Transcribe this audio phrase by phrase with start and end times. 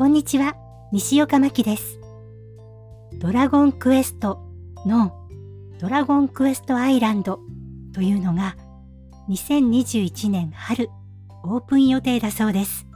[0.00, 0.56] こんにちは、
[0.92, 2.00] 西岡真希です。
[3.18, 4.40] ドラゴンクエスト
[4.86, 5.12] の
[5.78, 7.38] ドラゴンクエストアイランド
[7.92, 8.56] というのが
[9.28, 10.88] 2021年春
[11.44, 12.86] オープン予定だそうです。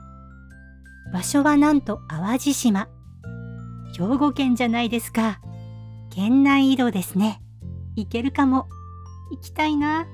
[1.12, 2.88] 場所はなんと淡路島。
[3.93, 5.43] 兵庫県じゃないですか。
[6.08, 7.43] 県内移動ですね。
[7.96, 8.66] 行けるかも。
[9.30, 10.07] 行きたいな。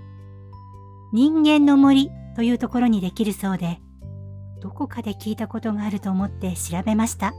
[1.13, 3.81] 人間の森というところにできるそうで、
[4.61, 7.35] どこかで聞いたことがあると思って調べました。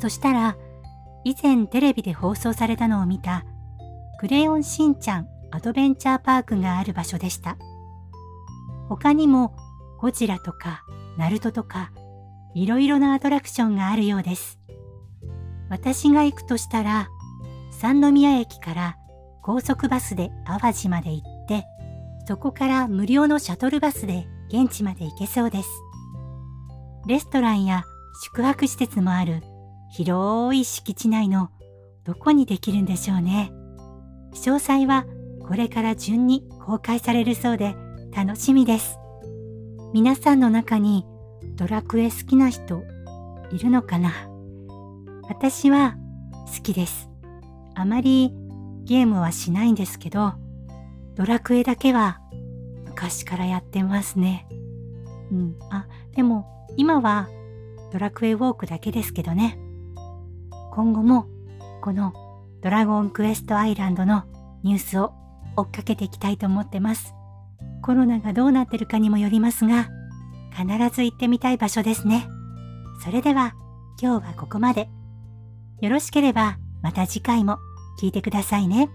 [0.00, 0.56] そしたら、
[1.24, 3.44] 以前テレビで放送されたのを見た、
[4.20, 7.56] クレヨンしんちゃんアドベンチャーパークがある場所でした。
[8.88, 9.56] 他にも、
[9.98, 10.82] ゴジラとか、
[11.16, 11.90] ナルトとか、
[12.54, 14.58] いろいろなアトラクションがあるようです。
[15.68, 17.08] 私が行くとしたら、
[17.70, 18.96] 三宮駅から
[19.42, 21.64] 高速バスで淡路まで行って、
[22.26, 25.68] そこから無料のシャトルバスで現地まで行けそうです。
[27.08, 27.84] レストランや
[28.22, 29.42] 宿泊施設もある
[29.90, 31.48] 広い敷地内の
[32.04, 33.50] どこにできるんでしょうね。
[34.34, 35.06] 詳細は
[35.40, 37.74] これから順に公開されるそうで
[38.14, 38.98] 楽しみです。
[39.94, 41.06] 皆さんの中に
[41.56, 42.82] ドラクエ好きな人
[43.50, 44.12] いるのかな？
[45.30, 45.96] 私は
[46.54, 47.08] 好きです。
[47.74, 48.34] あまり
[48.84, 50.34] ゲームはしないんですけど、
[51.14, 52.20] ドラクエだけは
[52.84, 54.46] 昔からやってますね。
[55.32, 55.56] うん。
[55.70, 57.28] あ、でも今は
[57.92, 59.58] ドラクエウォークだけですけどね。
[60.72, 61.26] 今後も
[61.80, 62.12] この
[62.62, 64.24] ドラゴンクエストアイランドの
[64.62, 65.12] ニュースを
[65.56, 67.14] 追っかけていきたいと思ってます。
[67.82, 69.88] コロナがどうなってるかにもよりますが、
[70.52, 72.28] 必ず行ってみたい場所ですね。
[73.04, 73.54] それでは
[74.00, 74.88] 今日はここまで。
[75.80, 77.58] よろしければまた次回も
[78.00, 78.90] 聞いてくださいね。